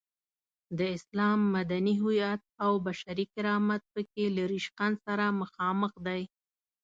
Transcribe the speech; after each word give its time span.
د 0.77 0.79
اسلام 0.97 1.39
مدني 1.55 1.93
هویت 2.01 2.41
او 2.63 2.71
بشري 2.87 3.25
کرامت 3.33 3.81
په 3.93 4.01
کې 4.11 4.25
له 4.35 4.43
ریشخند 4.51 4.95
سره 5.05 5.25
مخامخ 5.41 5.93
دی. 6.07 6.21